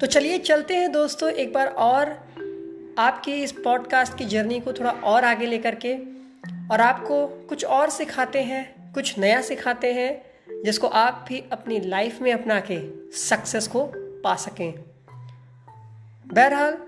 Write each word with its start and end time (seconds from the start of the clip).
तो 0.00 0.06
चलिए 0.06 0.38
चलते 0.38 0.76
हैं 0.76 0.92
दोस्तों, 0.92 1.30
एक 1.30 1.52
बार 1.52 1.66
और 1.66 2.10
आपकी 2.98 3.32
इस 3.32 3.52
पॉडकास्ट 3.52 4.18
की 4.18 4.24
जर्नी 4.24 4.60
को 4.60 4.72
थोड़ा 4.72 4.90
और 4.90 5.24
आगे 5.24 5.46
लेकर 5.46 5.74
के। 5.74 5.94
और 6.68 6.80
आपको 6.80 7.26
कुछ 7.26 7.64
और 7.64 7.90
सिखाते 7.90 8.42
हैं, 8.42 8.92
कुछ 8.92 9.18
नया 9.18 9.40
सिखाते 9.42 9.92
हैं, 9.92 10.22
जिसको 10.64 10.86
आप 10.86 11.24
भी 11.28 11.42
अपनी 11.52 11.80
लाइफ 11.80 12.22
में 12.22 12.32
अपना 12.32 12.60
के 12.70 12.78
सक्सेस 13.12 13.66
को 13.66 13.92
पा 13.96 14.34
सकें। 14.36 14.72
बहरहाल, 16.26 16.78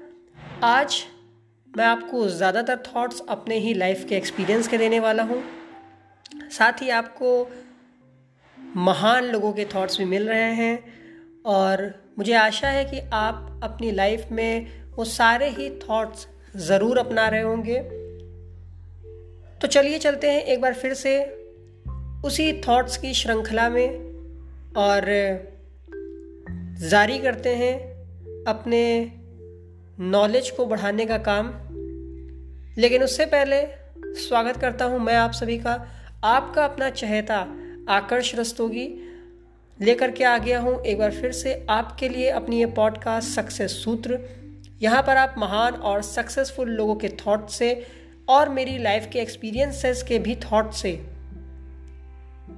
आज 0.62 1.04
मैं 1.76 1.84
आपको 1.84 2.28
ज़्यादातर 2.28 2.76
थॉट्स 2.76 3.22
अपने 3.28 3.58
ही 3.58 3.74
लाइफ 3.74 4.04
के 4.08 4.16
एक्सपीरियंस 4.16 4.68
के 4.68 4.78
देने 4.78 5.00
वाला 5.00 5.22
हूँ। 5.22 5.42
साथ 6.50 6.82
ही 6.82 6.90
आपको 6.90 7.50
महान 8.76 9.24
लोगों 9.24 9.52
के 9.52 9.64
थॉट्स 9.64 9.98
भी 9.98 10.04
मिल 10.04 10.28
रहे 10.28 10.52
हैं 10.54 10.84
और 11.46 12.01
मुझे 12.22 12.34
आशा 12.34 12.68
है 12.68 12.84
कि 12.84 12.98
आप 13.12 13.60
अपनी 13.62 13.90
लाइफ 13.90 14.26
में 14.32 14.66
वो 14.96 15.04
सारे 15.04 15.48
ही 15.48 15.70
थॉट्स 15.70 16.26
ज़रूर 16.56 16.98
अपना 16.98 17.28
रहे 17.28 17.40
होंगे। 17.40 17.78
तो 19.60 19.66
चलिए 19.66 19.98
चलते 19.98 20.30
हैं 20.30 20.42
एक 20.42 20.60
बार 20.60 20.74
फिर 20.74 20.94
से 20.94 21.14
उसी 22.24 22.52
थॉट्स 22.68 22.96
की 22.96 23.14
श्रृंखला 23.14 23.68
में 23.68 23.88
और 24.76 25.06
जारी 26.80 27.18
करते 27.18 27.54
हैं 27.56 27.74
अपने 28.44 29.12
नॉलेज 30.00 30.50
को 30.50 30.66
बढ़ाने 30.66 31.06
का 31.06 31.18
काम। 31.18 31.48
लेकिन 32.78 33.02
उससे 33.02 33.26
पहले 33.26 33.62
स्वागत 34.20 34.56
करता 34.56 34.84
हूँ 34.84 35.00
मैं 35.00 35.16
आप 35.16 35.32
सभी 35.32 35.58
का। 35.58 35.88
आपका 36.24 36.64
अपना 36.64 36.90
चहेता 36.90 37.46
आकर्ष 37.88 38.34
रस्तोगी 38.34 38.88
लेकर 39.82 40.10
के 40.10 40.24
आ 40.24 40.36
गया 40.38 40.58
हूँ 40.60 40.80
एक 40.82 40.98
बार 40.98 41.10
फिर 41.10 41.32
से 41.32 41.54
आपके 41.70 42.08
लिए 42.08 42.28
अपनी 42.30 42.58
ये 42.58 42.66
पॉडकास्ट 42.66 43.28
सक्सेस 43.28 43.72
सूत्र 43.84 44.18
यहाँ 44.82 45.02
पर 45.02 45.16
आप 45.16 45.34
महान 45.38 45.72
और 45.72 46.02
सक्सेसफुल 46.02 46.68
लोगों 46.68 46.94
के 46.96 47.08
थॉट 47.08 47.48
से 47.48 47.86
और 48.28 48.48
मेरी 48.48 48.78
लाइफ 48.78 49.08
के 49.12 49.18
एक्सपीरियंसेस 49.18 50.02
के 50.02 50.18
भी 50.18 50.36
थॉट 50.36 50.72
से 50.72 50.92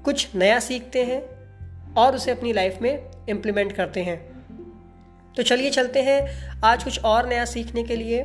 कुछ 0.05 0.35
नया 0.35 0.59
सीखते 0.61 1.05
हैं 1.05 1.23
और 1.95 2.15
उसे 2.15 2.31
अपनी 2.31 2.53
लाइफ 2.53 2.79
में 2.83 3.11
इम्प्लीमेंट 3.29 3.73
करते 3.73 4.03
हैं। 4.03 4.19
तो 5.37 5.43
चलिए 5.43 5.71
चलते 5.71 6.03
हैं 6.03 6.21
आज 6.65 6.85
कुछ 6.85 7.05
और 7.05 7.29
नया 7.29 7.45
सीखने 7.45 7.83
के 7.83 7.97
लिए। 7.97 8.23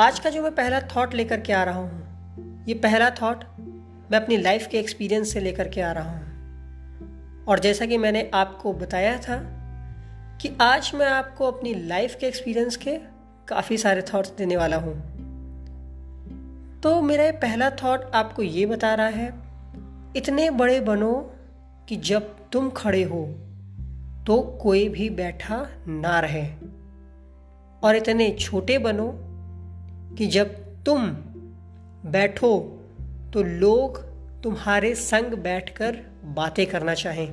आज 0.00 0.18
का 0.18 0.30
जो 0.30 0.42
मैं 0.42 0.54
पहला 0.54 0.80
थॉट 0.96 1.14
लेकर 1.14 1.40
के 1.40 1.52
आ 1.52 1.62
रहा 1.64 1.78
हूँ, 1.78 2.64
ये 2.68 2.74
पहला 2.74 3.10
थॉट 3.22 3.44
मैं 4.10 4.20
अपनी 4.20 4.36
लाइफ 4.36 4.66
के 4.66 4.78
एक्सपीरियंस 4.78 5.32
से 5.32 5.40
लेकर 5.40 5.68
के 5.68 5.80
आ 5.80 5.92
रहा 5.92 6.10
हूँ। 6.10 6.27
और 7.48 7.58
जैसा 7.58 7.86
कि 7.86 7.96
मैंने 7.98 8.30
आपको 8.34 8.72
बताया 8.72 9.16
था 9.18 9.36
कि 10.40 10.50
आज 10.60 10.90
मैं 10.94 11.06
आपको 11.06 11.46
अपनी 11.46 11.74
लाइफ 11.74 12.14
के 12.14 12.26
एक्सपीरियंस 12.26 12.76
के 12.76 12.96
काफ़ी 13.48 13.78
सारे 13.78 14.02
थॉट्स 14.02 14.30
देने 14.30 14.56
वाला 14.56 14.76
हूँ। 14.76 14.94
तो 16.82 17.00
मेरा 17.02 17.30
पहला 17.32 17.70
थॉट 17.70 18.10
आपको 18.14 18.42
ये 18.42 18.66
बता 18.66 18.94
रहा 18.94 19.06
है, 19.06 19.32
इतने 20.16 20.50
बड़े 20.50 20.80
बनो 20.80 21.14
कि 21.88 21.96
जब 21.96 22.34
तुम 22.52 22.70
खड़े 22.70 23.02
हो 23.02 23.24
तो 24.26 24.40
कोई 24.62 24.88
भी 24.88 25.10
बैठा 25.10 25.66
ना 25.88 26.18
रहे। 26.20 26.46
और 27.82 27.96
इतने 27.96 28.30
छोटे 28.30 28.78
बनो 28.78 29.10
कि 30.16 30.26
जब 30.26 30.54
तुम 30.84 31.08
बैठो 32.06 32.58
तो 33.32 33.42
लोग 33.42 34.07
तुम्हारे 34.42 34.94
संग 34.94 35.32
बैठकर 35.34 35.96
बातें 36.34 36.66
करना 36.66 36.94
चाहें। 36.94 37.28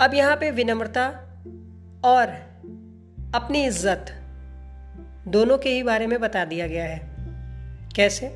अब 0.00 0.14
यहाँ 0.14 0.36
पे 0.36 0.50
विनम्रता 0.50 1.06
और 2.04 2.28
अपनी 3.34 3.64
इज़्ज़त 3.66 4.12
दोनों 5.28 5.58
के 5.58 5.70
ही 5.70 5.82
बारे 5.82 6.06
में 6.06 6.20
बता 6.20 6.44
दिया 6.44 6.66
गया 6.66 6.84
है। 6.84 6.98
कैसे? 7.96 8.26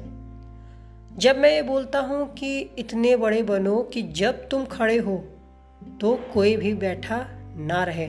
जब 1.18 1.38
मैं 1.38 1.50
ये 1.50 1.62
बोलता 1.62 1.98
हूँ 2.00 2.26
कि 2.34 2.58
इतने 2.78 3.16
बड़े 3.16 3.42
बनो 3.42 3.82
कि 3.82 4.02
जब 4.12 4.48
तुम 4.48 4.64
खड़े 4.64 4.96
हो 4.98 5.16
तो 6.00 6.14
कोई 6.34 6.56
भी 6.56 6.72
बैठा 6.74 7.26
ना 7.56 7.82
रहे। 7.84 8.08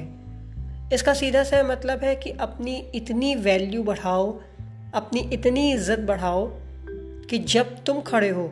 इसका 0.93 1.13
सीधा 1.13 1.43
सा 1.43 1.61
मतलब 1.63 2.03
है 2.03 2.15
कि 2.15 2.31
अपनी 2.31 2.75
इतनी 2.95 3.35
वैल्यू 3.35 3.83
बढ़ाओ, 3.83 4.31
अपनी 4.93 5.19
इतनी 5.33 5.71
इज़्ज़त 5.71 5.99
बढ़ाओ 5.99 6.47
कि 7.29 7.37
जब 7.37 7.75
तुम 7.83 8.01
खड़े 8.01 8.29
हो 8.29 8.47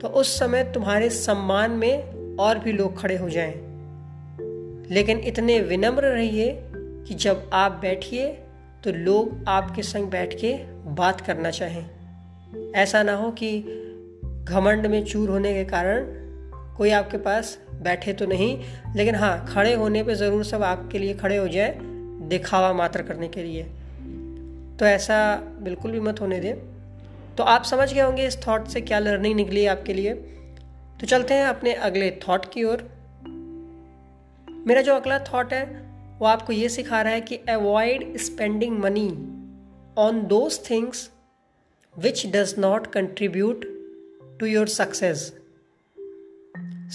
तो 0.00 0.08
उस 0.08 0.38
समय 0.38 0.64
तुम्हारे 0.64 1.10
सम्मान 1.10 1.70
में 1.70 2.36
और 2.36 2.58
भी 2.58 2.72
लोग 2.72 3.00
खड़े 3.00 3.16
हो 3.16 3.30
जाएँ। 3.30 3.54
लेकिन 4.90 5.18
इतने 5.18 5.60
विनम्र 5.60 6.04
रहिए 6.04 6.62
कि 6.76 7.14
जब 7.14 7.50
आप 7.52 7.72
बैठिए 7.72 8.28
तो 8.84 8.92
लोग 8.92 9.44
आपके 9.48 9.82
संग 9.82 10.10
बैठ 10.10 10.34
के 10.34 10.54
बात 10.90 11.20
करना 11.20 11.50
चाहें। 11.50 11.90
ऐसा 12.74 13.02
ना 13.02 13.14
हो 13.14 13.30
कि 13.30 13.60
घमंड 14.44 14.86
में 14.86 15.04
चूर 15.04 15.30
होने 15.30 15.54
के 15.54 15.64
कारण 15.64 16.06
कोई 16.76 16.90
आपके 16.90 17.18
पास 17.18 17.58
बैठे 17.82 18.12
तो 18.12 18.26
नहीं, 18.26 18.64
लेकिन 18.96 19.14
हाँ 19.14 19.46
खड़े 19.48 19.74
होने 19.74 20.02
पे 20.02 20.14
ज़रूर 20.14 20.44
सब 20.44 20.62
आपके 20.62 20.98
लिए 20.98 21.14
खड़े 21.14 21.36
हो 21.36 21.48
जाए, 21.48 21.78
दिखावा 22.28 22.72
मात्र 22.72 23.02
करने 23.02 23.28
के 23.28 23.42
लिए। 23.42 23.62
तो 24.78 24.86
ऐसा 24.86 25.36
बिल्कुल 25.60 25.90
भी 25.90 26.00
मत 26.00 26.20
होने 26.20 26.40
दें। 26.40 26.77
तो 27.38 27.44
आप 27.44 27.64
समझ 27.64 27.92
गए 27.94 28.00
होंगे 28.00 28.26
इस 28.26 28.36
थॉट 28.46 28.66
से 28.68 28.80
क्या 28.80 28.98
लर्निंग 28.98 29.34
निकली 29.36 29.66
आपके 29.66 29.94
लिए। 29.94 30.14
तो 31.00 31.06
चलते 31.06 31.34
हैं 31.34 31.44
अपने 31.46 31.72
अगले 31.72 32.10
थॉट 32.10 32.52
की 32.52 32.64
ओर। 32.64 32.82
मेरा 34.66 34.82
जो 34.82 34.94
अगला 34.94 35.18
थॉट 35.18 35.52
है, 35.52 35.64
वो 36.18 36.26
आपको 36.26 36.52
ये 36.52 36.68
सिखा 36.68 37.02
रहा 37.02 37.12
है 37.12 37.20
कि 37.20 37.36
avoid 37.36 38.16
spending 38.16 38.78
money 38.78 39.08
on 39.98 40.20
those 40.26 40.58
things 40.70 41.10
which 41.98 42.26
does 42.26 42.54
not 42.58 42.86
contribute 42.86 43.64
to 44.40 44.46
your 44.46 44.68
success 44.68 45.32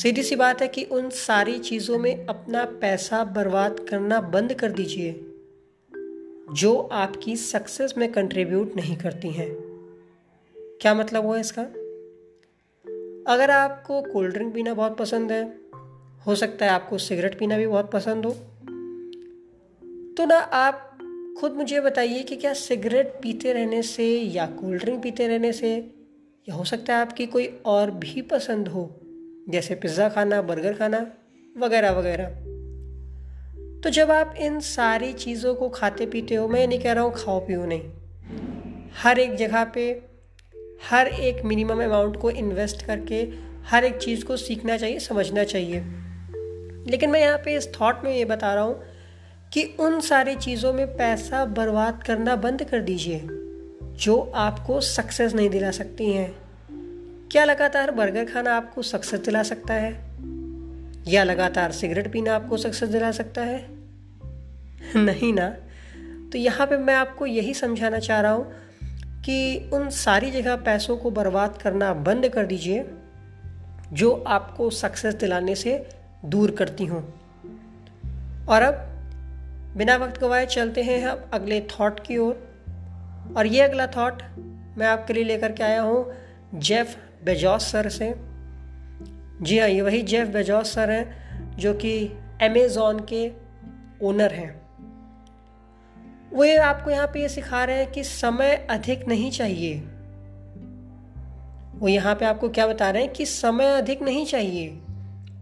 सीधी 0.01 0.23
सी 0.23 0.35
बात 0.35 0.61
है 0.61 0.67
कि 0.67 0.83
उन 0.83 1.09
सारी 1.09 1.59
चीज़ों 1.59 1.99
में 1.99 2.25
अपना 2.25 2.65
पैसा 2.65 3.23
बर्बाद 3.23 3.85
करना 3.89 4.21
बंद 4.21 4.53
कर 4.53 4.71
दीजिए, 4.71 5.13
जो 6.53 6.89
आपकी 6.93 7.35
सक्सेस 7.35 7.93
में 7.97 8.11
कंट्रीब्यूट 8.11 8.75
नहीं 8.75 8.97
करती 8.97 9.31
हैं। 9.31 9.62
क्या 10.83 10.93
मतलब 10.93 11.25
हुआ 11.25 11.37
इसका? 11.39 11.61
अगर 13.33 13.51
आपको 13.51 14.01
कोल्ड 14.01 14.33
ड्रिंक 14.33 14.53
पीना 14.53 14.73
बहुत 14.73 14.97
पसंद 14.97 15.31
है, 15.31 15.43
हो 16.27 16.35
सकता 16.35 16.65
है 16.65 16.71
आपको 16.71 16.97
सिगरेट 16.97 17.39
पीना 17.39 17.57
भी 17.57 17.67
बहुत 17.67 17.91
पसंद 17.91 18.25
हो। 18.25 18.31
तो 20.17 20.25
ना 20.25 20.37
आप 20.37 20.97
खुद 21.39 21.53
मुझे 21.53 21.81
बताइए 21.81 22.23
कि 22.23 22.35
क्या 22.35 22.53
सिगरेट 22.53 23.07
पीते 23.23 23.53
रहने 23.53 23.81
से 23.83 24.19
या 24.19 24.45
कोल्ड 24.45 24.81
ड्रिंक 24.81 25.03
पीते 25.03 25.27
रहने 25.27 25.53
से 25.53 25.75
या 26.47 26.55
हो 26.55 26.63
सकता 26.63 26.95
है 26.95 27.01
आपकी 27.01 27.25
कोई 27.25 27.47
और 27.65 27.91
भी 27.91 28.21
पसंद 28.21 28.67
हो, 28.67 28.89
जैसे 29.49 29.75
पिज़्ज़ा 29.75 30.09
खाना 30.09 30.41
बर्गर 30.41 30.73
खाना, 30.73 31.11
वगैरह 31.57 31.91
वगैरह। 31.91 32.25
तो 33.81 33.89
जब 33.89 34.11
आप 34.11 34.35
इन 34.37 34.59
सारी 34.59 35.13
चीज़ों 35.13 35.55
को 35.55 35.69
खाते 35.69 36.05
पीते 36.05 36.35
हो, 36.35 36.47
मैं 36.47 36.67
नहीं 36.67 36.79
कह 36.79 36.93
रहा 36.93 37.03
हूँ 37.03 37.13
खाओ 37.15 37.39
पियो 37.39 37.65
नहीं। 37.65 37.91
हर 38.93 39.19
एक 39.19 39.35
जगह 39.35 39.63
पे 39.63 40.12
हर 40.89 41.07
एक 41.07 41.43
मिनिमम 41.43 41.83
अमाउंट 41.83 42.17
को 42.17 42.29
इन्वेस्ट 42.29 42.85
करके 42.85 43.27
हर 43.65 43.83
एक 43.83 43.97
चीज़ 43.97 44.25
को 44.25 44.37
सीखना 44.37 44.77
चाहिए, 44.77 44.99
समझना 44.99 45.43
चाहिए। 45.43 45.79
लेकिन 46.91 47.09
मैं 47.09 47.19
यहाँ 47.19 47.37
पे 47.37 47.55
इस 47.55 47.73
थॉट 47.81 48.03
में 48.03 48.15
ये 48.15 48.25
बता 48.25 48.53
रहा 48.53 48.63
हूँ 48.63 48.83
कि 49.53 49.75
उन 49.79 49.99
सारी 49.99 50.35
चीज़ों 50.35 50.73
में 50.73 50.97
पैसा 50.97 51.45
बर्बाद 51.45 52.03
करना 52.03 52.35
बंद 52.35 52.63
कर 52.63 52.81
दीजिए, 52.81 53.21
जो 53.97 54.31
आपको 54.35 54.81
सक्सेस 54.81 55.33
नहीं 55.33 55.49
दिला 55.49 55.71
सकती 55.71 56.13
हैं। 56.13 56.35
क्या 57.31 57.45
लगातार 57.45 57.91
बर्गर 57.91 58.25
खाना 58.25 58.53
आपको 58.53 58.81
सक्सेस 58.81 59.19
दिला 59.19 59.43
सकता 59.43 59.73
है? 59.73 60.13
या 61.07 61.23
लगातार 61.23 61.71
सिगरेट 61.71 62.13
पीना 62.13 62.35
आपको 62.35 62.57
सक्सेस 62.57 62.89
दिला 62.89 63.11
सकता 63.11 63.41
है? 63.41 63.65
नहीं 64.95 65.33
ना। 65.33 65.49
तो 66.31 66.37
यहाँ 66.37 66.67
पे 66.67 66.77
मैं 66.77 66.95
आपको 66.95 67.25
यही 67.25 67.53
समझाना 67.53 67.99
चाह 67.99 68.21
रहा 68.21 68.31
हूँ 68.31 68.53
कि 69.25 69.69
उन 69.73 69.89
सारी 69.89 70.31
जगह 70.31 70.55
पैसों 70.55 70.97
को 70.97 71.11
बर्बाद 71.11 71.57
करना 71.61 71.93
बंद 71.93 72.29
कर 72.29 72.45
दीजिए 72.45 72.85
जो 73.93 74.23
आपको 74.27 74.69
सक्सेस 74.69 75.13
दिलाने 75.13 75.55
से 75.55 75.89
दूर 76.25 76.51
करती 76.51 76.85
हूँ। 76.85 77.01
और 78.49 78.61
अब 78.61 78.73
बिना 79.77 79.95
वक्त 79.95 80.21
गवाए 80.21 80.45
चलते 80.45 80.83
हैं 80.83 81.05
अब 81.05 81.29
अगले 81.33 81.61
थॉट 81.61 81.99
की 81.99 82.17
ओर। 82.17 82.33
और, 83.37 83.45
ये 83.45 83.61
अगला 83.61 83.87
थॉट 83.87 84.23
मैं 84.77 84.87
आपके 84.87 85.13
लिए 85.13 85.23
लेकर 85.23 85.51
के 85.51 85.63
आया 85.63 85.81
हूँ 85.81 86.13
जेफ 86.55 86.97
बेजॉस 87.23 87.71
सर 87.71 87.89
से। 87.89 88.13
जी 89.41 89.59
हाँ 89.59 89.67
ये 89.69 89.81
वही 89.81 90.01
जेफ 90.01 90.27
बेजॉस 90.27 90.73
सर 90.73 90.91
हैं 90.91 91.57
जो 91.57 91.73
कि 91.73 92.07
अमेज़ॉन 92.41 92.99
के 92.99 93.31
ओनर 94.01 94.31
हैं। 94.31 94.62
वो 96.33 96.43
ये 96.43 96.57
आपको 96.57 96.91
यहाँ 96.91 97.07
पे 97.07 97.21
ये 97.21 97.29
सिखा 97.29 97.63
रहे 97.63 97.77
हैं 97.77 97.91
कि 97.91 98.03
समय 98.03 98.67
अधिक 98.69 99.07
नहीं 99.07 99.31
चाहिए। 99.31 99.75
वो 101.75 101.87
यहाँ 101.87 102.15
पे 102.15 102.25
आपको 102.25 102.49
क्या 102.49 102.67
बता 102.67 102.89
रहे 102.89 103.03
हैं 103.03 103.13
कि 103.13 103.25
समय 103.25 103.65
अधिक 103.65 104.01
नहीं 104.01 104.25
चाहिए, 104.25 104.79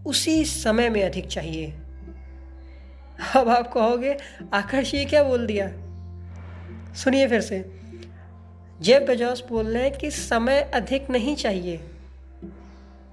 उसी 0.05 0.45
समय 0.45 0.89
में 0.89 1.03
अधिक 1.03 1.27
चाहिए। 1.27 1.73
अब 3.35 3.49
आप 3.49 3.71
कहोगे 3.73 4.17
आकर्ष 4.53 4.93
ये 4.93 5.05
क्या 5.05 5.23
बोल 5.23 5.45
दिया? 5.45 5.67
सुनिए 6.93 7.27
फिर 7.27 7.41
से। 7.41 7.63
जेब 8.81 9.05
बेजॉस 9.05 9.43
बोल 9.49 9.65
रहे 9.65 9.83
हैं 9.83 9.97
कि 9.97 10.11
समय 10.11 10.61
अधिक 10.61 11.09
नहीं 11.09 11.35
चाहिए। 11.35 11.79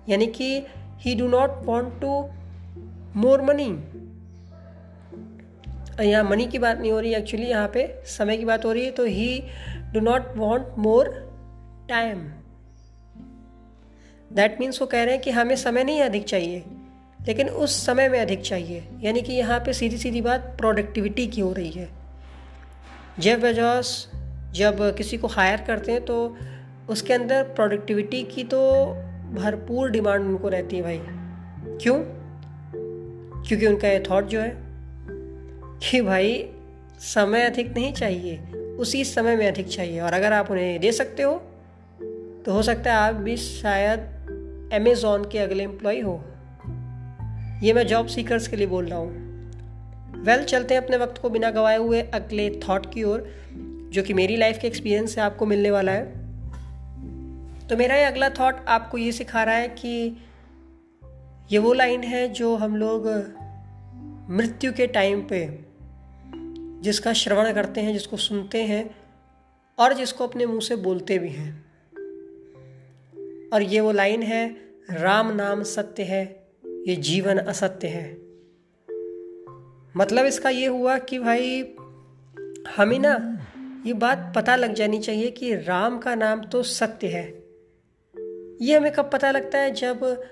यानी 0.09 0.27
कि 0.27 0.67
he 0.99 1.15
do 1.15 1.29
not 1.29 1.51
want 1.65 2.01
to 2.01 2.31
more 3.17 3.43
money 3.43 3.71
यहाँ 6.03 6.25
मनी 6.25 6.47
की 6.47 6.59
बात 6.59 6.79
नहीं 6.79 6.93
हो 6.93 7.01
रही 7.01 7.15
एक्चुअली 7.15 7.47
यहाँ 7.47 7.69
पे 7.69 8.03
समय 8.07 8.37
की 8.37 8.45
बात 8.45 8.65
हो 8.65 8.73
रही 8.73 8.85
है 8.85 8.91
तो 8.91 9.05
he 9.05 9.43
do 9.93 10.01
not 10.01 10.37
want 10.37 10.67
more 10.79 11.09
time 11.89 12.19
that 14.31 14.61
means 14.61 14.81
वो 14.81 14.87
कह 14.87 15.03
रहे 15.05 15.15
हैं 15.15 15.23
कि 15.23 15.31
हमें 15.31 15.57
समय 15.57 15.85
नहीं 15.85 16.01
अधिक 16.03 16.25
चाहिए, 16.25 16.65
लेकिन 17.27 17.49
उस 17.49 17.87
समय 17.87 18.09
में 18.09 18.21
अधिक 18.21 18.41
चाहिए, 18.41 18.89
यानी 19.01 19.23
कि 19.23 19.33
यहाँ 19.33 19.59
पे 19.61 19.73
सीधी 19.73 19.97
सीधी 19.99 20.21
बात 20.21 20.55
प्रोडक्टिविटी 20.59 21.27
की 21.27 21.41
हो 21.41 21.53
रही 21.53 21.71
है। 21.71 21.89
जेफ 23.19 23.41
बेजॉस 23.41 24.11
जब 24.55 24.97
किसी 24.97 25.17
को 25.17 25.27
हायर 25.27 25.61
करते 25.61 25.93
हैं 25.93 26.05
तो 26.05 26.37
उसके 26.91 27.15
अंदर 27.15 27.43
प्रोडक्टिविटी 27.45 28.23
की 28.25 28.45
तो 28.45 28.61
भरपूर 29.33 29.91
डिमांड 29.91 30.27
उनको 30.27 30.49
रहती 30.49 30.77
है 30.77 30.83
भाई। 30.83 31.01
क्यों? 31.79 31.99
क्योंकि 33.43 33.67
उनका 33.67 33.89
ये 33.89 34.03
थॉट 34.11 34.27
जो 34.27 34.41
है 34.41 34.68
कि 35.83 36.01
भाई, 36.01 36.49
समय 37.01 37.43
अधिक 37.43 37.77
नहीं 37.77 37.93
चाहिए, 37.93 38.39
उसी 38.79 39.05
समय 39.05 39.37
में 39.37 39.47
अधिक 39.49 39.69
चाहिए। 39.69 40.01
और 40.01 40.13
अगर 40.13 40.33
आप 40.33 40.51
उन्हें 40.51 40.81
दे 40.81 40.93
सकते 40.93 41.23
हो 41.23 41.43
तो 42.45 42.53
हो 42.53 42.63
सकता 42.63 42.93
है 42.93 42.99
आप 42.99 43.15
भी 43.15 43.37
शायद 43.37 44.71
अमेज़ोन 44.75 45.25
के 45.25 45.39
अगले 45.39 45.65
एम्प्लॉय 45.65 46.01
हो। 46.01 46.25
ये 47.63 47.73
मैं 47.73 47.87
जॉब 47.87 48.07
सीकर्स 48.07 48.49
के 48.49 48.57
लिए 48.57 48.67
बोल 48.67 48.87
रहा 48.87 48.99
हूँ। 48.99 50.23
वेल 50.25 50.45
चलते 50.45 50.75
हैं 50.75 50.83
अपने 50.83 50.97
वक्त 50.97 51.19
को 51.23 51.31
बिना 51.31 51.51
गवाए 51.51 51.77
हुए 51.77 52.03
अगले 52.03 52.61
थॉट 52.69 52.93
की 52.95 53.03
ओर, 53.03 53.29
जो 53.93 54.03
कि 54.03 54.15
मेरी 54.15 54.37
लाइफ 54.37 54.59
के 54.59 54.67
एक्सपीरियंस 54.67 55.15
से 55.15 55.21
आपको 55.21 55.47
मिलने 55.47 55.71
वाला 55.71 55.93
है। 55.93 56.05
तो 57.69 57.77
मेरा 57.77 57.97
ये 57.97 58.05
अगला 58.05 58.31
थॉट 58.31 58.55
आपको 58.69 58.99
ये 58.99 59.13
सिखा 59.13 59.43
रहा 59.43 59.55
है 59.55 59.69
कि 59.69 60.17
ये 61.53 61.59
वो 61.59 61.73
लाइन 61.73 62.03
है 62.03 62.29
जो 62.29 62.57
हम 62.57 62.77
लोग 62.77 63.07
मृत्यु 64.31 64.73
के 64.73 64.87
टाइम 64.87 65.23
पे 65.23 65.68
जिसका 66.81 67.13
श्रवण 67.13 67.53
करते 67.53 67.81
हैं, 67.81 67.93
जिसको 67.93 68.17
सुनते 68.17 68.63
हैं 68.63 68.95
और 69.79 69.95
जिसको 69.95 70.27
अपने 70.27 70.47
मुँह 70.47 70.61
से 70.61 70.77
बोलते 70.77 71.19
भी 71.19 71.29
हैं। 71.29 71.69
और 73.53 73.63
ये 73.63 73.81
वो 73.81 73.93
लाइन 73.93 74.23
है, 74.23 74.57
राम 74.91 75.35
नाम 75.35 75.63
सत्य 75.63 76.03
है, 76.03 76.49
ये 76.67 76.97
जीवन 76.97 77.39
असत्य 77.39 77.89
है। 77.89 78.13
मतलब 79.97 80.25
इसका 80.27 80.51
ये 80.51 80.67
हुआ 80.67 80.99
कि 80.99 81.19
भाई, 81.19 81.63
हमें 82.77 82.99
ना 82.99 83.39
ये 83.87 83.93
बात 83.93 84.33
पता 84.37 84.57
लग 84.57 84.75
जानी 84.75 84.99
चाहिए 84.99 85.31
कि 85.31 85.55
राम 85.55 85.99
का 85.99 86.15
नाम 86.15 86.41
तो 86.41 86.63
सत्य 86.63 87.07
है। 87.07 87.45
ये 88.63 88.77
हमें 88.77 88.93
कब 88.93 89.11
पता 89.13 89.31
लगता 89.31 89.59
है? 89.59 89.71
जब 89.71 90.25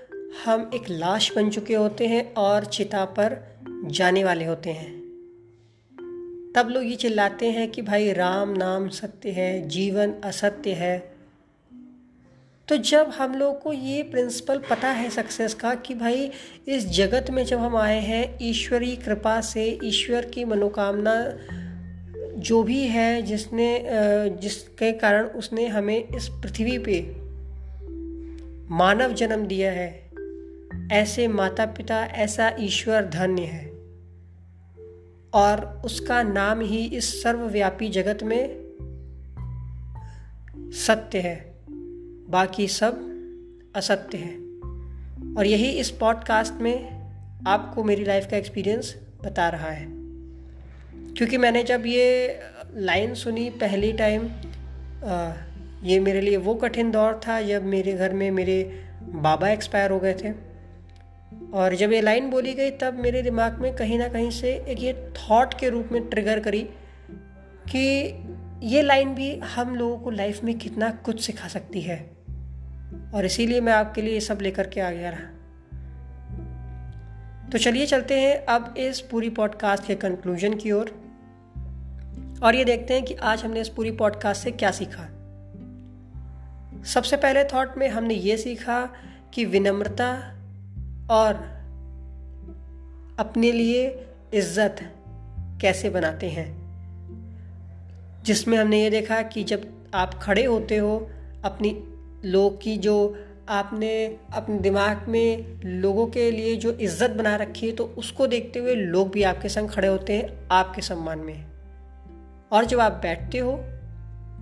हम 0.45 0.71
एक 0.73 0.83
लाश 0.89 1.35
बन 1.35 1.49
चुके 1.49 1.73
होते 1.73 2.07
हैं 2.07 2.33
और 2.33 2.65
चिता 2.65 3.05
पर 3.05 3.57
जाने 3.85 4.23
वाले 4.23 4.45
होते 4.45 4.69
हैं। 4.69 4.96
तब 6.57 6.69
लोग 6.69 6.83
ये 6.83 6.95
चिल्लाते 6.95 7.49
हैं 7.51 7.71
कि 7.71 7.81
भाई 7.81 8.13
राम 8.13 8.49
नाम 8.49 8.87
सत्य 8.89 9.31
है, 9.31 9.67
जीवन 9.67 10.13
असत्य 10.23 10.71
है। 10.73 10.97
तो 12.67 12.77
जब 12.77 13.09
हम 13.09 13.35
लोग 13.35 13.61
को 13.61 13.73
ये 13.73 14.01
प्रिंसिपल 14.03 14.61
पता 14.69 14.87
है 14.87 15.09
सक्सेस 15.09 15.53
का 15.53 15.75
कि 15.75 15.95
भाई 15.95 16.31
इस 16.67 16.87
जगत 16.87 17.29
में 17.29 17.45
जब 17.45 17.59
हम 17.59 17.77
आए 17.77 17.99
हैं, 17.99 18.37
ईश्वरी 18.41 18.95
कृपा 18.95 19.41
से, 19.41 19.79
ईश्वर 19.83 20.25
की 20.25 20.45
मनोकामना 20.45 21.15
जो 22.39 22.63
भी 22.63 22.81
है, 22.87 23.21
जिसने 23.21 23.85
जिसके 24.41 24.91
कारण 24.91 25.25
उसने 25.25 25.67
हमें 25.67 26.07
इस 26.07 26.27
पृथ्वी 26.29 26.77
पे 26.77 27.01
मानव 28.75 29.13
जन्म 29.13 29.45
दिया 29.45 29.71
है, 29.71 29.89
ऐसे 30.91 31.27
माता 31.27 31.65
पिता 31.65 32.05
ऐसा 32.05 32.55
ईश्वर 32.59 33.05
धन्य 33.05 33.43
है। 33.43 33.66
और 35.33 35.81
उसका 35.85 36.23
नाम 36.23 36.61
ही 36.61 36.85
इस 36.85 37.23
सर्वव्यापी 37.23 37.89
जगत 37.89 38.23
में 38.23 38.67
सत्य 40.71 41.19
है। 41.19 41.55
बाकी 42.29 42.67
सब 42.67 42.93
असत्य 43.75 44.17
है। 44.17 44.33
और 45.35 45.45
यही 45.45 45.69
इस 45.69 45.91
पॉडकास्ट 45.91 46.53
में 46.61 46.97
आपको 47.47 47.83
मेरी 47.83 48.03
लाइफ 48.03 48.27
का 48.31 48.37
एक्सपीरियंस 48.37 48.95
बता 49.23 49.49
रहा 49.49 49.69
है। 49.69 49.87
क्योंकि 51.13 51.37
मैंने 51.37 51.63
जब 51.63 51.83
ये 51.85 52.39
लाइन 52.73 53.13
सुनी 53.13 53.49
पहली 53.49 53.93
टाइम 53.93 54.23
ये 55.83 55.99
मेरे 55.99 56.21
लिए 56.21 56.37
वो 56.37 56.55
कठिन 56.55 56.91
दौर 56.91 57.21
था 57.27 57.41
जब 57.41 57.63
मेरे 57.63 57.93
घर 57.93 58.13
में 58.13 58.31
मेरे 58.31 58.83
बाबा 59.03 59.49
एक्सपायर 59.49 59.91
हो 59.91 59.99
गए 59.99 60.13
थे। 60.13 60.56
और 61.53 61.75
जब 61.75 61.91
ये 61.91 62.01
लाइन 62.01 62.29
बोली 62.29 62.53
गई 62.53 62.71
तब 62.71 62.93
मेरे 62.93 63.21
दिमाग 63.21 63.59
में 63.59 63.75
कहीं 63.75 63.99
ना 63.99 64.07
कहीं 64.07 64.31
से 64.31 64.65
एक 64.67 64.81
ये 64.81 65.13
थॉट 65.15 65.53
के 65.59 65.69
रूप 65.69 65.89
में 65.91 66.09
ट्रिगर 66.09 66.39
करी 66.39 66.69
कि 67.75 68.15
ये 68.63 68.81
लाइन 68.81 69.15
भी 69.15 69.39
हम 69.39 69.75
लोगों 69.75 69.97
को 69.99 70.09
लाइफ 70.09 70.43
में 70.43 70.59
कितना 70.59 70.91
कुछ 70.91 71.21
सिखा 71.21 71.47
सकती 71.47 71.81
है। 71.81 72.17
और 73.13 73.25
इसीलिए 73.25 73.61
मैं 73.61 73.73
आपके 73.73 74.01
लिए 74.01 74.13
ये 74.13 74.19
सब 74.19 74.39
लेकर 74.41 74.67
के 74.67 74.81
आ 74.81 74.91
गया 74.91 75.09
रहा। 75.09 75.33
तो 77.49 77.57
चलिए 77.57 77.85
चलते 77.85 78.19
हैं 78.19 78.45
अब 78.45 78.73
इस 78.77 78.99
पूरी 78.99 79.29
पॉडकास्ट 79.29 79.85
के 79.85 79.95
कंक्लूजन 79.95 80.53
की 80.53 80.71
ओर। 80.71 81.07
और, 82.43 82.55
ये 82.55 82.65
देखते 82.65 82.93
हैं 82.93 83.03
कि 83.03 83.13
आज 83.13 83.43
हमने 83.43 83.61
इस 83.61 83.69
पूरी 83.69 83.91
पॉडकास्ट 83.91 84.43
से 84.43 84.51
क्या 84.51 84.71
सीखा। 84.71 85.03
सबसे 86.83 87.17
पहले 87.17 87.43
थॉट 87.43 87.77
में 87.77 87.89
हमने 87.89 88.13
ये 88.13 88.37
सीखा 88.37 88.89
कि 89.33 89.45
विनम्रता 89.45 90.36
और 91.09 91.33
अपने 93.19 93.51
लिए 93.51 93.87
इज़्ज़त 94.33 94.79
कैसे 95.61 95.89
बनाते 95.89 96.29
हैं? 96.29 96.49
जिसमें 98.23 98.57
हमने 98.57 98.81
ये 98.83 98.89
देखा 98.89 99.21
कि 99.21 99.43
जब 99.43 99.65
आप 99.95 100.13
खड़े 100.13 100.43
होते 100.45 100.77
हो, 100.77 100.97
अपनी 101.45 101.75
लोग 102.25 102.61
की 102.61 102.77
जो 102.77 103.15
आपने 103.49 103.91
अपने 104.33 104.57
दिमाग 104.59 105.05
में 105.07 105.61
लोगों 105.65 106.05
के 106.07 106.29
लिए 106.31 106.55
जो 106.55 106.71
इज़्ज़त 106.71 107.11
बना 107.11 107.35
रखी 107.35 107.67
है 107.67 107.73
तो 107.73 107.83
उसको 107.97 108.27
देखते 108.27 108.59
हुए 108.59 108.75
लोग 108.75 109.11
भी 109.11 109.23
आपके 109.23 109.49
संग 109.49 109.69
खड़े 109.69 109.87
होते 109.87 110.17
हैं, 110.17 110.47
आपके 110.51 110.81
सम्मान 110.81 111.19
में। 111.19 111.45
और 112.51 112.65
जब 112.65 112.79
आप 112.79 112.99
बैठते 113.01 113.37
हो 113.37 113.55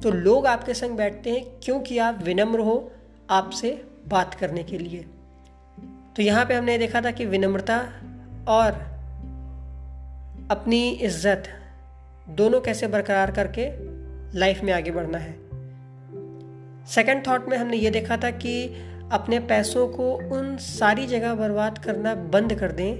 तो 0.03 0.11
लोग 0.11 0.45
आपके 0.47 0.73
संग 0.73 0.97
बैठते 0.97 1.31
हैं, 1.31 1.45
क्योंकि 1.63 1.97
आप 1.97 2.23
विनम्र 2.23 2.59
हो 2.59 2.91
आपसे 3.29 3.81
बात 4.07 4.33
करने 4.33 4.63
के 4.63 4.77
लिए। 4.77 5.05
तो 6.15 6.23
यहाँ 6.23 6.45
पे 6.45 6.53
हमने 6.53 6.77
देखा 6.77 7.01
था 7.01 7.11
कि 7.11 7.25
विनम्रता 7.25 7.77
और 8.47 8.71
अपनी 10.51 10.89
इज़्ज़त 10.89 11.43
दोनों 12.29 12.61
कैसे 12.61 12.87
बरकरार 12.87 13.31
करके 13.31 13.67
लाइफ 14.39 14.63
में 14.63 14.73
आगे 14.73 14.91
बढ़ना 14.91 15.17
है। 15.17 15.33
सेकंड 16.85 17.27
थॉट 17.27 17.49
में 17.49 17.57
हमने 17.57 17.77
ये 17.77 17.89
देखा 17.89 18.17
था 18.17 18.29
कि 18.29 18.65
अपने 19.11 19.39
पैसों 19.39 19.87
को 19.87 20.11
उन 20.11 20.57
सारी 20.57 21.07
जगह 21.07 21.35
बर्बाद 21.35 21.77
करना 21.77 22.15
बंद 22.15 22.53
कर 22.53 22.71
दें, 22.71 22.97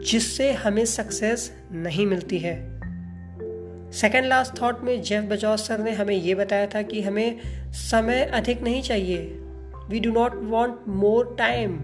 जिससे 0.00 0.52
हमें 0.52 0.84
सक्सेस 0.84 1.52
नहीं 1.72 2.06
मिलती 2.06 2.38
है। 2.38 2.56
सेकेंड 3.92 4.26
लास्ट 4.26 4.62
थॉट 4.62 4.80
में 4.80 5.02
जेफ 5.02 5.24
बजौस 5.24 5.68
सर 5.68 5.78
ने 5.78 5.92
हमें 5.92 6.14
ये 6.14 6.34
बताया 6.34 6.66
था 6.66 6.82
कि 6.82 7.02
हमें 7.02 7.40
समय 7.72 8.22
अधिक 8.24 8.62
नहीं 8.62 8.82
चाहिए 8.82 9.39
we 9.90 10.00
do 10.00 10.12
not 10.12 10.34
want 10.34 10.88
more 10.88 11.36
time 11.38 11.78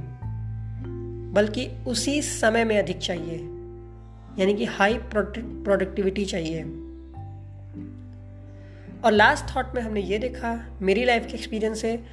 बल्कि 1.35 1.67
उसी 1.87 2.23
समय 2.23 2.65
में 2.65 2.79
अधिक 2.79 2.99
चाहिए। 2.99 3.37
यानी 4.39 4.55
कि 4.55 4.65
हाई 4.65 4.99
प्रोडक्टिविटी 4.99 6.25
चाहिए। 6.25 6.63
और 9.05 9.13
लास्ट 9.13 9.57
थॉट 9.57 9.75
में 9.75 9.83
हमने 9.83 10.01
ये 10.01 10.19
देखा 10.19 10.79
मेरी 10.83 11.05
लाइफ 11.05 11.27
के 11.27 11.35
एक्सपीरियंस 11.35 11.81
से 11.81 12.05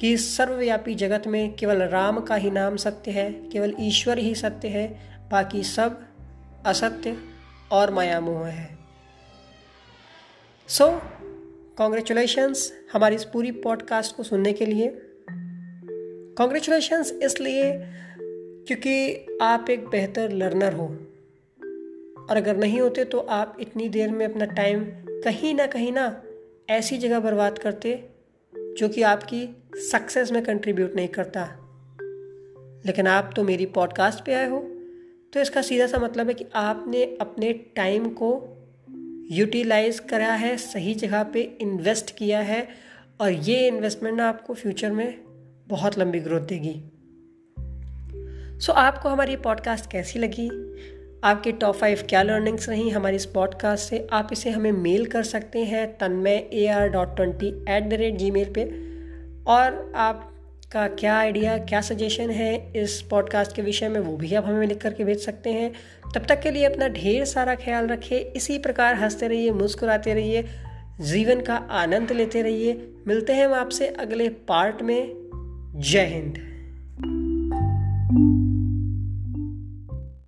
कि 0.00 0.16
सर्वव्यापी 0.16 0.94
जगत 0.94 1.22
में 1.26 1.56
केवल 1.56 1.82
राम 1.82 2.20
का 2.20 2.34
ही 2.34 2.50
नाम 2.50 2.76
सत्य 2.76 3.10
है 3.10 3.32
केवल 3.32 3.74
ईश्वर 3.80 4.18
ही 4.18 4.34
सत्य 4.34 4.68
है 4.68 4.88
बाकी 5.32 5.62
सब 5.62 6.00
असत्य 6.66 7.16
और 7.72 7.94
मायामोह 7.94 8.46
है। 8.46 8.78
सो 10.68 10.84
so, 10.84 11.00
कॉन्ग्रेचुलेशंस 11.76 12.72
हमारी 12.92 13.16
इस 13.16 13.24
पूरी 13.24 13.50
पॉडकास्ट 13.50 14.16
को 14.16 14.22
सुनने 14.22 14.52
के 14.52 14.66
लिए। 14.66 15.02
कॉन्ग्रेचुलेशंस 16.38 17.12
इसलिए 17.12 17.72
क्योंकि 18.66 19.26
आप 19.42 19.70
एक 19.70 19.86
बेहतर 19.88 20.32
लर्नर 20.32 20.72
हो। 20.72 20.86
और 22.30 22.36
अगर 22.36 22.56
नहीं 22.56 22.80
होते 22.80 23.04
तो 23.04 23.18
आप 23.18 23.56
इतनी 23.60 23.88
देर 23.88 24.10
में 24.10 24.24
अपना 24.26 24.44
टाइम 24.44 24.84
कहीं 25.24 25.54
ना 25.54 25.66
कहीं 25.66 25.92
ना 25.92 26.22
ऐसी 26.70 26.98
जगह 26.98 27.20
बर्बाद 27.20 27.58
करते 27.58 28.08
जो 28.54 28.88
कि 28.88 29.02
आपकी 29.02 29.46
सक्सेस 29.90 30.32
में 30.32 30.42
कंट्रीब्यूट 30.44 30.94
नहीं 30.94 31.08
करता। 31.08 31.44
लेकिन 32.86 33.06
आप 33.06 33.32
तो 33.36 33.44
मेरी 33.44 33.66
पॉडकास्ट 33.66 34.24
पे 34.24 34.34
आए 34.34 34.48
हो। 34.48 34.58
तो 35.32 35.40
इसका 35.40 35.62
सीधा 35.62 35.86
सा 35.86 35.98
मतलब 35.98 36.28
है 36.28 36.34
कि 36.34 36.46
आपने 36.54 37.02
अपने 37.20 37.52
टाइम 37.52 38.08
को 38.08 38.30
यूटिलाइज 39.30 39.98
करा 40.00 40.32
है, 40.32 40.56
सही 40.56 40.94
जगह 40.94 41.22
पे 41.22 41.40
इन्वेस्ट 41.60 42.16
किया 42.16 42.40
है 42.40 42.68
और 43.20 43.30
ये 43.30 43.66
इन्वेस्टमेंट 43.68 44.16
ना 44.16 44.28
आपको 44.28 44.54
फ्यूचर 44.54 44.90
में 44.90 45.31
बहुत 45.68 45.98
लंबी 45.98 46.20
ग्रोथ 46.20 46.40
देगी। 46.40 46.82
सो 48.60 48.72
so, 48.72 48.78
आपको 48.78 49.08
हमारी 49.08 49.36
पॉडकास्ट 49.36 49.90
कैसी 49.90 50.18
लगी? 50.18 50.48
आपके 51.24 51.52
टॉप 51.52 51.74
फाइव 51.74 51.98
क्या 52.08 52.22
लर्निंग्स 52.22 52.68
रही 52.68 52.90
हमारी 52.90 53.16
इस 53.16 53.26
पॉडकास्ट 53.26 53.90
से? 53.90 54.06
आप 54.12 54.28
इसे 54.32 54.50
हमें 54.50 54.72
मेल 54.72 55.06
कर 55.06 55.22
सकते 55.22 55.58
हैं 55.58 55.98
Tanmay 55.98 56.48
A 56.52 56.66
R 56.66 56.88
dot 56.88 57.16
twenty 57.16 57.46
at 57.46 57.88
the 57.88 57.92
rate 57.92 58.14
Gmail 58.30 58.48
पर 58.58 58.92
और 59.46 59.92
आपका 59.96 60.88
क्या 60.88 61.16
आइडिया 61.16 61.58
क्या 61.58 61.80
सजेशन 61.80 62.30
है 62.30 62.72
इस 62.76 63.02
पॉडकास्ट 63.02 63.56
के 63.56 63.62
विषय 63.62 63.88
में 63.88 64.00
वो 64.00 64.16
भी 64.16 64.34
आप 64.34 64.46
हमें 64.46 64.66
लिख 64.66 64.78
करके 64.78 65.04
भेज 65.04 65.18
सकते 65.18 65.50
हैं। 65.50 65.72
तब 66.14 66.26
तक 66.28 66.40
के 66.40 66.50
लिए 66.50 66.64
अपना 66.64 66.88
ढेर 66.88 67.24
सारा 67.24 67.54
ख्याल 67.54 67.86
रखिए 67.86 68.18
इसी 68.18 68.58
प्रकार 68.58 68.94
हँसते 68.94 69.28
रहिए 69.28 69.50
मुस्कुराते 69.50 70.14
रहिए 70.14 70.48
जीवन 71.00 71.40
का 71.40 71.54
आनंद 71.54 72.12
लेते 72.12 72.42
रहिए। 72.42 72.94
मिलते 73.06 73.32
हैं 73.32 73.46
हम 73.46 73.54
आपसे 73.54 73.86
अगले 73.86 74.28
पार्ट 74.28 74.82
में। 74.82 75.21
जय 75.76 76.04
हिंद। 76.04 76.51